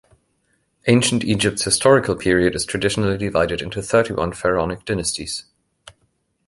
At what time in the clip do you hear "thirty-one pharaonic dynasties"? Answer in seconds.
3.83-5.43